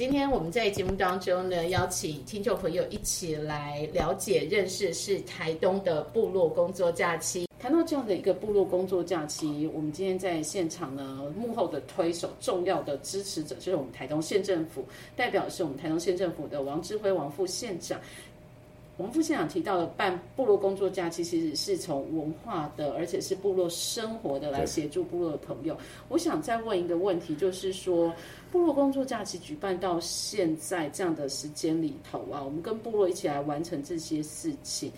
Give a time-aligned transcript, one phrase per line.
[0.00, 7.46] 今天我们在节目当中呢，邀请听众朋友一起来了解、认识是台东的部落工作假期。
[7.58, 14.82] 谈到这样的一个部落工作假期，我们今天在现场呢，幕后的推手、重要的支持者就是我们台东县政府，
[15.14, 18.00] 代表是我们台东县政府的王志辉王副县长。
[19.00, 25.74] 王副县长提到的办部落工作假期，其实是从文化的，而且是部落生活的来协助部落的朋友。
[26.08, 28.12] 我想再问一个问题，就是说，
[28.52, 34.92] 部落工作假期举办到现在这样的时间里头啊，我们跟部落一起来完成这些事情。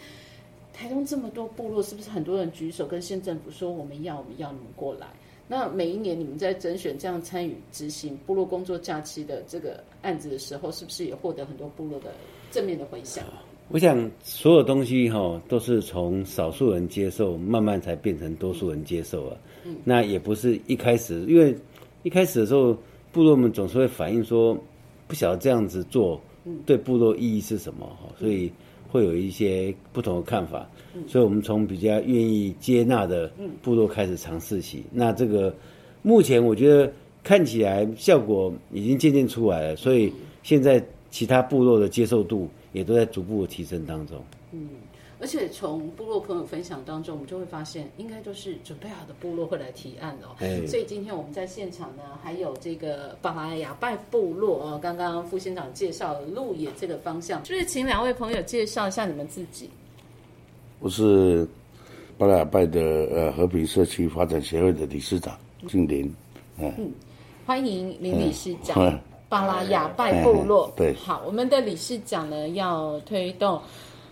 [0.73, 5.07] 台东这么多部落，是不是很多人举手跟县政府说我们要我们要你们过来？
[5.47, 12.13] 那每一年你们在甄选这样参与执行部落工作假期的这个案子的时候，是不是也获得很多部落的
[12.51, 13.25] 正面的回响？
[13.69, 19.37] 我想所有东西哈都是从少数人接受，慢慢才变成多数人接受啊。
[19.65, 21.57] 嗯，那也不是一开始，因为
[22.03, 22.77] 一开始的时候，
[23.13, 24.55] 部落们总是会反映说，
[25.09, 26.21] 不晓得这样子做
[26.67, 28.53] 对部落意义是什么哈，所以
[28.91, 30.69] 会有一些不同的看法。
[31.07, 33.33] 所以我们从比较愿意接纳的
[33.63, 34.85] 部落开始尝试起。
[34.93, 35.55] 那这个
[36.03, 36.93] 目前我觉得
[37.25, 42.47] 看起来效果已经渐渐出来了，所以现在其他部落的接受度。
[42.73, 44.23] 也都在逐步的提升当中。
[44.51, 44.69] 嗯，
[45.21, 50.37] 而且从部落朋友分享当中，我们就会发现，应该都是准备好的部落会来提案哦。
[50.67, 59.71] 所以今天我们在现场呢，还有这个巴拉雅拜部落哦，刚刚副县长介绍路野这个方向，就是请两位朋友介绍一下你们自己。
[60.81, 61.47] 我是
[62.19, 65.39] 巴拉雅拜的呃和平社区发展协会的理事长
[65.69, 66.13] 敬林。
[66.59, 66.93] 嗯，
[67.47, 69.01] 欢迎林理事长。
[69.33, 73.59] 巴拉雅拜部落，对，好，我们的理事长呢要推动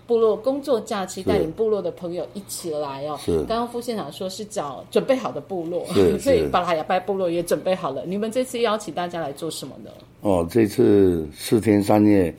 [0.06, 3.19] 部落工作假期，带领部落的朋友一起来哦。
[3.22, 5.84] 是，刚刚副县长说是找准备好的部落，
[6.19, 8.03] 所以巴拉雅拜部落也准备好了。
[8.06, 9.91] 你们这次邀请大家来做什么呢？
[10.22, 12.34] 哦，这次四天三夜，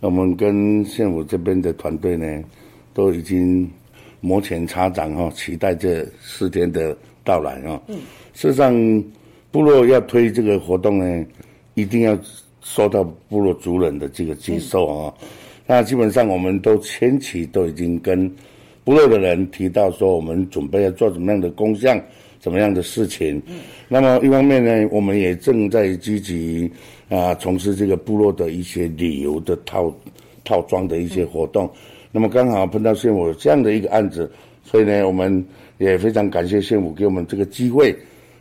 [0.00, 2.42] 我们跟县府这边的团队呢，
[2.92, 3.70] 都已经
[4.20, 7.80] 摩拳擦掌哈，期待这四天的到来啊。
[7.86, 7.98] 嗯，
[8.32, 8.74] 事实上，
[9.52, 11.24] 部落要推这个活动呢。
[11.74, 12.18] 一定要
[12.62, 15.14] 受到部落族人的这个接受啊！
[15.66, 18.30] 那基本上我们都前期都已经跟
[18.84, 22.00] 部落的人提到说，我们准备要做什么样的工项、
[22.38, 23.42] 怎么样的事情。
[23.88, 26.70] 那么一方面呢，我们也正在积极
[27.08, 29.92] 啊从事这个部落的一些旅游的套
[30.44, 31.70] 套装的一些活动。
[32.12, 34.30] 那么刚好碰到县府这样的一个案子，
[34.62, 35.44] 所以呢，我们
[35.78, 37.90] 也非常感谢县府给我们这个机会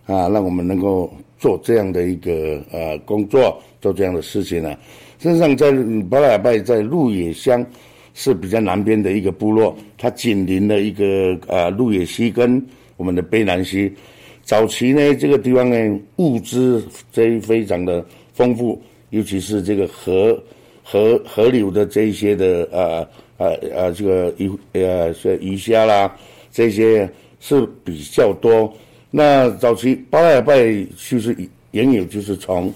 [0.06, 1.12] 啊，让我们能够。
[1.44, 4.74] 做这样的一个呃工作，做这样的事情呢。
[5.20, 5.74] 实际上，在
[6.10, 7.66] 巴拉拜在鹿野乡
[8.14, 12.66] 是比较南边的一个部落，它紧邻了一个呃鹿野溪跟
[12.96, 13.92] 我们的卑南溪。
[14.42, 16.82] 早期呢，这个地方呢物资
[17.12, 20.42] 这非常的丰富，尤其是这个河
[20.82, 23.06] 河河流的这一些的呃
[23.36, 26.16] 呃呃这个鱼呃是鱼虾啦，
[26.54, 27.10] 这些
[27.42, 28.74] 是比较多。
[29.16, 30.58] 那早期巴拉雅拜
[30.98, 31.38] 就是
[31.70, 32.74] 原有就是从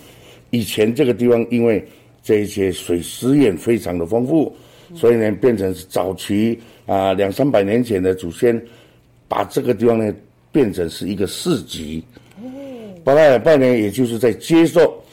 [0.51, 1.83] 以前这个地方，因为
[2.21, 4.55] 这一些水资源非常的丰富，
[4.93, 8.63] 所以呢变成是早期啊两三百年前的祖先
[9.27, 10.13] 把这个地方呢
[10.51, 12.03] 变成是一个市集。
[13.03, 15.03] 巴拉雅拜呢，也就是在接受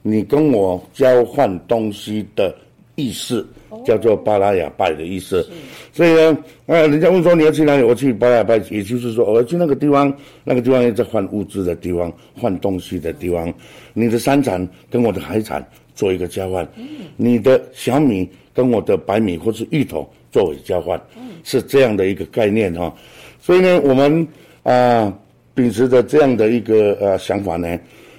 [0.00, 2.56] 你跟我交换东西的
[2.94, 3.46] 意思。
[3.86, 5.48] 叫做巴拉雅拜的意思，
[5.92, 6.36] 所以呢，
[6.66, 10.12] 呃，人家问说你要去哪里，我去巴拉雅拜，也就是说我要去那个地方，
[10.42, 13.50] 那个地方要在换物资的地方，换东西的地方，
[13.94, 15.64] 你的山产跟我的海产
[15.94, 16.68] 做一个交换，
[17.16, 21.00] 你的小米跟我的白米或是芋头作为交换，
[21.44, 22.92] 是这样的一个概念哈。
[23.40, 24.26] 所以呢，我们
[24.64, 25.16] 啊
[25.54, 27.78] 秉持着这样的一个呃想法呢，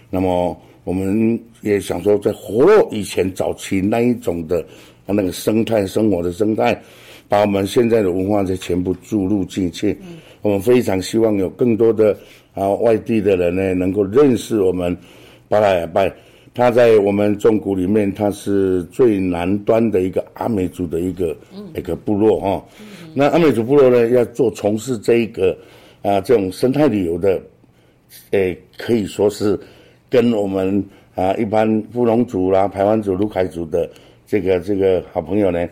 [0.10, 4.66] 那么我们也想说，在活络以前早期那一种的。
[5.14, 6.80] 那个生态生活的生态，
[7.28, 9.98] 把我们现在的文化再全部注入进去。
[10.42, 12.18] 我们非常希望有更多的
[12.54, 14.96] 啊外地的人呢，能够认识我们
[15.50, 16.10] 巴拉雅拜。
[16.54, 21.36] 他在我们中国里面，他是最南端的一个阿美族的一个
[21.76, 22.66] 一个部落哈。
[23.14, 25.58] 那阿美族部落呢，要做从事这一个
[26.04, 27.42] 啊这种生态旅游的，
[28.30, 29.60] 诶，可以说是
[30.12, 30.86] 跟我们
[31.16, 33.90] 啊一般布农族啦、排湾族、卢凯族的。
[34.28, 35.68] 这个这个好朋友呢，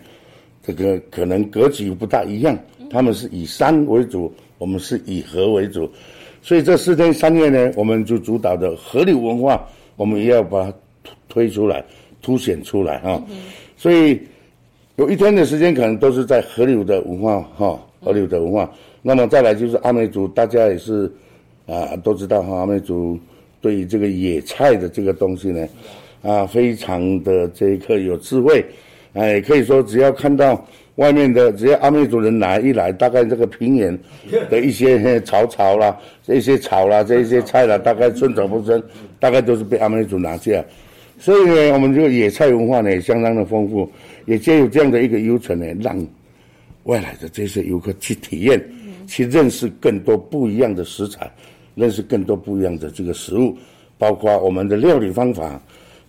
[0.61, 2.59] 这个可能格局不大一样，
[2.89, 5.89] 他们是以山为主，我们是以河为主，
[6.41, 9.65] 所以这四天三夜呢，我们就主导的河流文化，
[9.95, 10.73] 我们也要把它
[11.29, 11.81] 推出来、
[12.21, 13.23] 凸显出来啊。
[13.77, 14.19] 所以
[14.97, 18.69] 有一天的时间，可能都是在河流的文化哈，河流的文化。
[19.01, 21.09] 那么再来就是阿美族，大家也是
[21.65, 23.17] 啊都知道哈，阿美族
[23.61, 25.67] 对于这个野菜的这个东西呢，
[26.21, 28.65] 啊非常的这个有智慧。
[29.13, 30.65] 哎，可以说只要看到
[30.95, 33.97] 外面的，只要阿美族人来一来，大概这个平原
[34.49, 38.81] 的一些草草啦，这些草啦，这些菜啦，大概寸草不生，
[39.19, 40.63] 大概都是被阿美族拿下。
[41.17, 43.89] 所以呢，我们这个野菜文化呢，也相当的丰富，
[44.25, 46.05] 也借有这样的一个优存呢，让
[46.83, 48.61] 外来的这些游客去体验，
[49.07, 51.29] 去认识更多不一样的食材，
[51.79, 53.57] 认识更多不一样的这个食物，
[53.97, 55.61] 包括我们的料理方法，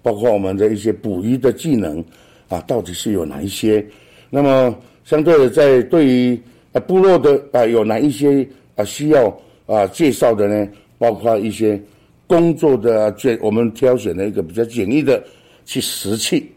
[0.02, 2.04] 包括我们的一些捕鱼的技能。
[2.50, 3.86] 啊，到底是有哪一些？
[4.28, 6.36] 那么相对的，在对于
[6.72, 8.44] 啊部落的啊有哪一些
[8.74, 10.68] 啊需要啊介绍的呢？
[10.98, 11.80] 包括一些
[12.26, 15.22] 工作的简，我们挑选了一个比较简易的
[15.64, 16.50] 去石器，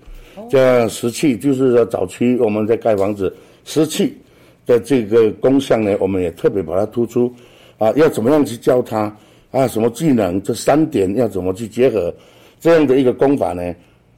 [0.50, 3.32] 这石器就是说早期我们在盖房子
[3.64, 4.18] 石器
[4.66, 7.32] 的这个工项呢，我们也特别把它突出
[7.84, 9.16] 啊，要怎么样去教他
[9.52, 9.68] 啊？
[9.68, 10.42] 什么技能？
[10.42, 12.14] 这三点要怎么去结合？
[12.60, 13.76] 这样的一个功法呢？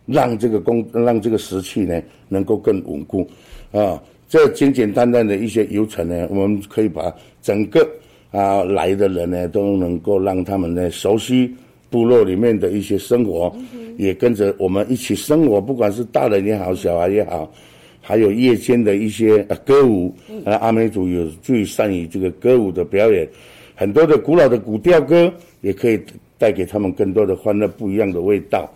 [0.07, 3.27] 让这个功让这个石器呢能够更稳固，
[3.71, 7.83] 啊，这简简单单的一些流程呢，我们可以把整个
[8.29, 11.51] 啊来的人呢都能够让他们呢熟悉
[11.89, 13.51] 部落里面的一些生活，
[13.97, 17.51] 也跟着我们一起生活，不管是大人也好，小孩也好，
[17.99, 20.13] 还有夜间的一些歌舞，
[20.45, 23.27] 啊，阿美族有最善于这个歌舞的表演，
[23.75, 25.31] 很多的古老的古调歌
[25.61, 25.99] 也可以
[26.37, 28.67] 带给他们更多的欢乐，不一样的味道。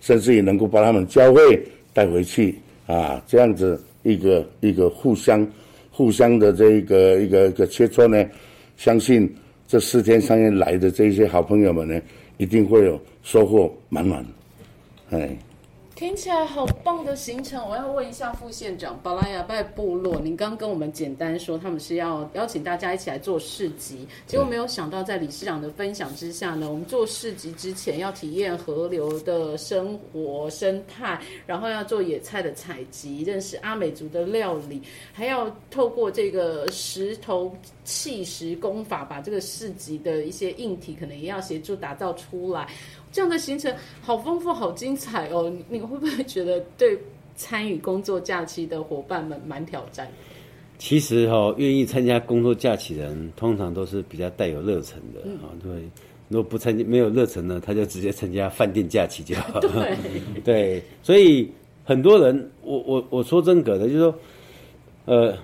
[0.00, 1.58] 甚至也能够把他们教会
[1.94, 2.54] 带回去
[2.86, 5.46] 啊，这样子一个一个互相
[5.90, 8.22] 互相的这一个一个一个切磋呢，
[8.76, 9.34] 相信
[9.66, 11.98] 这四天三夜来的这些好朋友们呢，
[12.36, 14.22] 一定会有收获满满，
[15.08, 15.34] 哎。
[15.94, 34.82] 听起来好棒的行程，我要问一下副县长，巴拉雅拜部落，您刚跟我们简单说他们是要邀请大家一起来做市集，结果没有想到在理事长的分享之下呢，我们做市集之前要体验河流的生活生态，然后要做野菜的采集，认识阿美族的料理，
[35.12, 42.68] 还要透过这个石头砌石工法，把这个市集的一些硬体可能也要协助打造出来。
[43.12, 45.48] 这样的行程好丰富、好精彩哦！
[45.68, 46.98] 你会不会觉得对
[47.36, 50.08] 参与工作假期的伙伴们蛮挑战？
[50.76, 55.48] 其实哈，愿意参加工作假期的人，通常都是比较带有热忱的啊。
[55.62, 55.70] 对，
[56.28, 59.60] 如果不参加、没有热忱呢，他就直接参加饭店假期就好。
[59.62, 59.96] 对
[60.44, 61.48] 对，所以
[61.84, 64.14] 很多人，我我我说真格的，就是说，
[65.06, 65.36] 呃，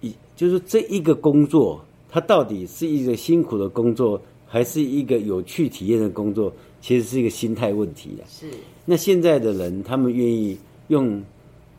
[0.00, 6.52] 一就是这一个工作，它到底是一个辛苦的工作，还是一个有趣体验的工作？
[6.84, 8.28] 其实是一个心态问题啊。
[8.28, 8.46] 是。
[8.84, 10.54] 那现在的人，他们愿意
[10.88, 11.22] 用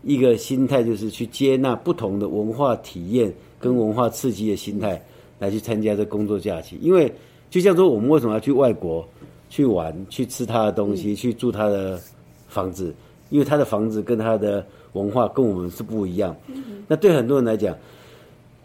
[0.02, 5.00] 一个心态，就是去接纳不同的文化体验跟文化刺激的心态，
[5.38, 6.80] 来去参加这工作假期。
[6.82, 7.14] 因为
[7.52, 9.08] 就像说，我们为什么要去外国
[9.48, 12.02] 去玩、去吃他的东西、去住他的
[12.48, 12.92] 房子？
[13.30, 16.36] 因为他的房子跟他的文化跟我们是不一样。
[16.88, 17.78] 那对很多人来讲，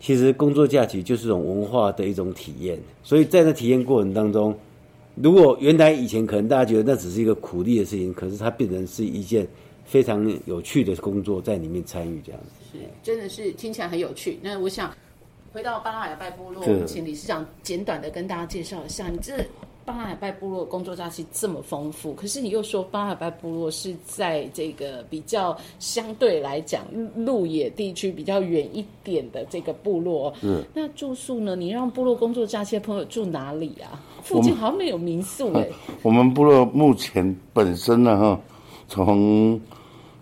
[0.00, 2.80] 其实工作假期就是一种文化的一种体验。
[3.02, 4.58] 所以在那体验过程当中。
[5.16, 9.46] 如果原来以前可能大家觉得那只是一个苦力的事情，可是它变成是一件
[9.84, 14.38] 非常有趣的工作，在里面参与这样子，是真的是听起来很有趣。
[14.42, 14.94] 那我想
[15.52, 19.44] 回到巴拉海拜部落，请理事长简短的跟大家介绍一下，你这。
[19.90, 26.84] 巴拉海拜部落工作假期这么丰富，可是你又说巴拉海拜部落是在这个比较相对来讲
[27.16, 31.56] 路野地区比较远一点的这个部落，嗯，那住宿呢？
[31.56, 34.00] 你让部落工作假期的朋友住哪里啊？
[34.22, 35.68] 附近好像没有民宿哎。
[36.02, 38.40] 我们部落目前本身呢，哈，
[38.86, 39.60] 从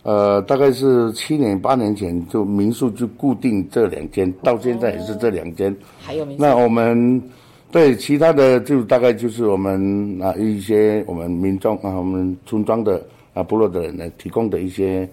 [0.03, 5.77] 呃大概是七年八年前就民宿就固定这两间，到现在也是这两间。
[6.01, 6.43] 还有民宿？
[6.43, 7.23] 那我们。
[7.71, 13.03] 对，其他的就大概就是我们啊一些我们民众啊我们村庄的
[13.35, 15.07] 啊部落的人呢提供的一些，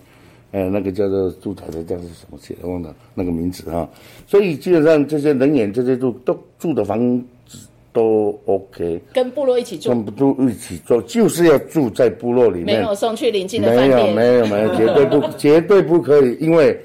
[0.52, 3.88] 呃那个叫做住宅的叫做什么写忘了那个名字哈，
[4.26, 6.98] 所以基本上这些人员这些住都住的房
[7.46, 16.80] 子都 OK，跟部落一起住，跟部落一起住就是要住在部落里面，没有送去邻近的饭店，没有没有没有 绝对不绝对不可以，因为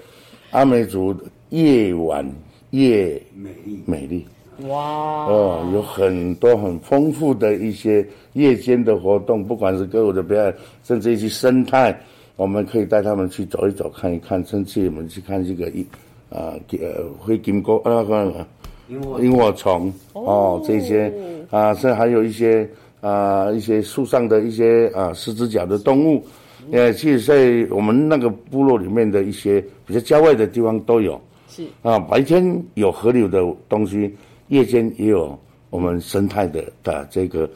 [0.51, 1.15] 阿美族
[1.51, 2.29] 夜晚
[2.71, 4.27] 夜美丽美丽。
[4.69, 5.27] 哇。
[5.27, 11.99] 哦，有很多很丰富的一些夜间的活动，不管是歌舞的表演，甚至一些生态
[12.37, 15.83] 我们可以带他们去走一走、看一看，甚至我们去看这个一
[16.31, 18.47] 啊呃灰金钩啊那个
[19.21, 21.13] 萤火虫哦这些
[21.51, 22.69] 啊，甚至还有一些
[23.01, 26.25] 啊一些树上的一些啊四只脚的动物，
[26.73, 31.21] 呃，其实在我们那个部落里面的一些比较郊外的地方都有。
[31.49, 31.65] 是。
[31.83, 34.15] 啊，白天有河流的东西，
[34.51, 35.39] 夜间也有
[35.71, 37.49] 我们生态的的这个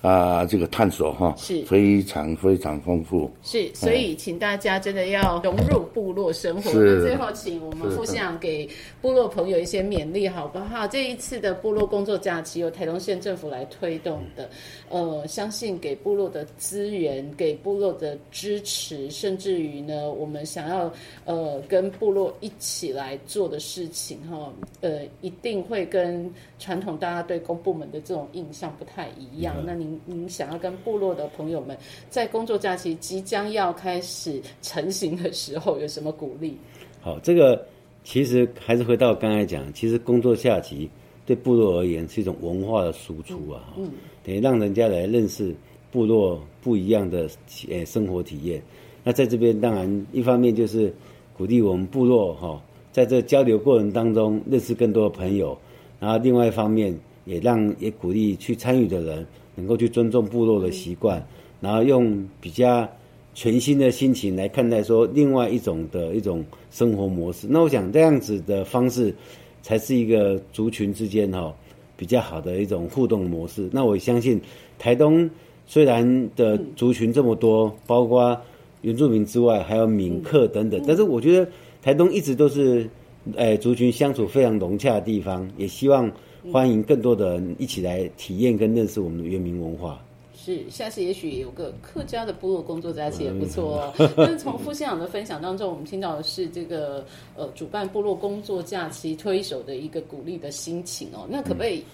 [0.00, 3.30] 啊这个探索哈，是非常非常丰富。
[3.42, 6.70] 是，所以请大家真的要融入部落生活。
[6.70, 8.68] 是那最后，请我们副县长给
[9.02, 10.86] 部落朋友一些勉励，好不好？
[10.86, 14.48] 这一次的部落工作假期由台东县政府来推动的，
[14.88, 20.90] 呃，相信给部落的资源、给部落的支持，甚至于呢，我们想要
[21.24, 29.56] 呃跟部落一起来做的事情，哈，呃，一定会跟传统大家对公部门的这种印象不太一样。
[29.66, 31.76] 那您您想要跟部落的朋友们
[32.08, 36.56] 在工作假期即将要开始成型的时候，有什么鼓励？
[37.00, 37.66] 好，这个
[38.04, 40.88] 其实还是回到刚才讲，其实工作假期
[41.24, 43.90] 对部落而言是一种文化的输出啊，嗯，
[44.22, 45.54] 等于让人家来认识
[45.90, 47.28] 部落不一样的
[47.68, 48.62] 呃生活体验。
[49.02, 50.92] 那在这边当然一方面就是
[51.36, 55.56] 鼓励我们部落哈、在这交流过程当中认识更多的朋友，
[55.98, 56.94] 然后另外一方面
[57.24, 61.24] 也让也鼓励去参与的人能够去尊重部落的习惯，
[61.60, 62.88] 然后用比较
[63.34, 67.46] 全新的心情来看待说另外一种的一种生活模式。
[67.50, 69.14] 那我想这样子的方式
[69.62, 71.54] 才是一个族群之间哈、
[71.96, 73.68] 比较好的一种互动模式。
[73.72, 74.40] 那我相信
[74.78, 75.28] 台东
[75.66, 78.36] 虽然的族群这么多，包括
[78.82, 81.48] 原住民之外，还有闽客等等，但是我觉得
[81.82, 82.88] 台东一直都是，
[83.36, 86.10] 哎，族群相处非常融洽的地方，也希望
[86.52, 90.02] 欢迎更多的人一起来体验跟认识我们的原民文化。
[90.34, 93.92] 是，下次也许有个客家的部落工作假期也不错哦。
[94.16, 97.04] 但是从副县长的分享当中，我们听到的是这个
[97.36, 101.26] 呃主办部落工作假期推手的一个鼓励的心情哦。
[101.28, 101.84] 那可不可以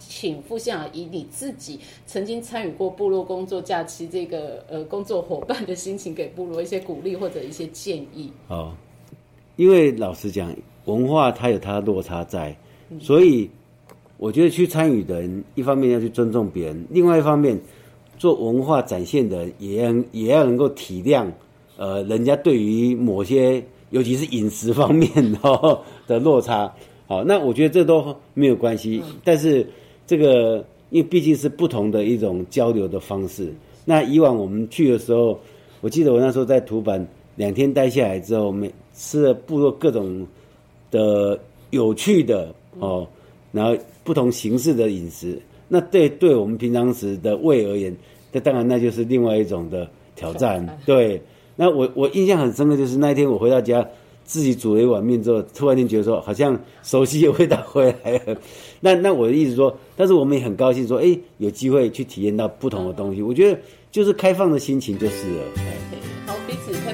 [0.00, 8.32] 请副县长以你自己曾经参与过部落工作假期这个呃工作伙伴的心情，给部落一些鼓励或者一些建议？
[8.48, 8.74] 哦，
[9.54, 10.52] 因为老实讲，
[10.86, 12.56] 文化它有它的落差在，
[12.98, 13.48] 所以
[14.22, 17.60] 我觉得去参与的人，一方面要去尊重别人，另外一方面
[18.16, 21.26] 做文化展现的人也要也要能够体谅，
[21.76, 23.60] 呃，人家对于某些
[23.90, 25.38] 尤其是饮食方面的
[26.06, 26.72] 的落差。
[27.08, 29.66] 好，那我觉得这都没有关系，但是
[30.06, 33.52] 这个因为毕竟是不同的一种交流的方式。
[33.84, 35.36] 那以往我们去的时候，
[35.80, 40.24] 我记得我那时候在土板两天待下来之后，每吃了部落各种
[40.92, 41.36] 的
[41.70, 43.04] 有趣的哦，
[43.50, 47.96] 然后不同形式的饮食，那对对我们平常时的胃而言，
[48.30, 50.78] 那当然那就是另外一种的挑战。
[50.86, 51.20] 对，
[51.56, 53.86] 那我我印象很深刻，就是那一天我回到家。
[54.24, 58.36] 自己煮了一碗面之后，突然间觉得说，好像熟悉的味道回来了。
[58.80, 63.20] 那那我的意思说，但是我们也很高兴说，哎，有机会去体验到不同的东西。
[63.20, 63.58] 我觉得
[63.90, 65.71] 就是开放的心情就是了。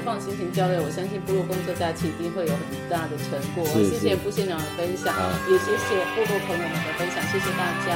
[0.01, 3.65] 放心情交流，我相信部落工作假期一定会有很大的成果。
[3.65, 5.13] 是谢谢是副县长的分享，
[5.49, 7.95] 也谢谢部落朋友们的分享，谢谢大家。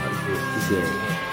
[0.00, 0.08] 好，
[0.68, 1.29] 谢谢。